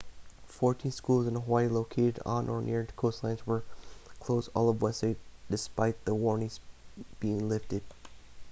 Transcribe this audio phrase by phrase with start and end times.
[0.47, 3.63] fourteen schools in hawaii located on or near coastlines were
[4.19, 5.15] closed all of wednesday
[5.51, 6.59] despite the warnings
[7.19, 7.83] being lifted